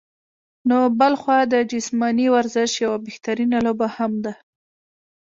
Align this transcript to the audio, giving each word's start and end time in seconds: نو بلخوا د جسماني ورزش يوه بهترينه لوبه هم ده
نو 0.69 0.77
بلخوا 0.99 1.39
د 1.53 1.55
جسماني 1.71 2.27
ورزش 2.35 2.71
يوه 2.83 2.97
بهترينه 3.05 3.57
لوبه 3.65 3.87
هم 3.95 4.11
ده 4.23 4.33